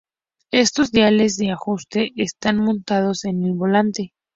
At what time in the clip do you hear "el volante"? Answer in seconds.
3.43-4.15